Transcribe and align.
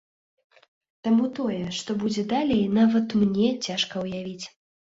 Таму 1.07 1.25
тое, 1.41 1.59
што 1.81 1.97
будзе 2.05 2.25
далей, 2.33 2.65
нават 2.81 3.17
мне 3.23 3.47
цяжка 3.69 3.95
ўявіць. 4.09 4.45